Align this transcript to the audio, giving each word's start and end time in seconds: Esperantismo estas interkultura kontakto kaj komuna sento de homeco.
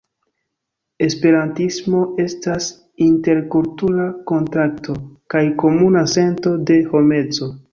Esperantismo 1.07 1.99
estas 2.23 2.71
interkultura 3.09 4.09
kontakto 4.35 4.97
kaj 5.35 5.45
komuna 5.65 6.05
sento 6.19 6.57
de 6.73 6.81
homeco. 6.95 7.53